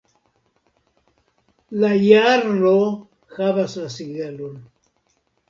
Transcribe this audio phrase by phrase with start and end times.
[1.83, 2.73] La jarlo
[3.37, 4.59] havas la sigelon.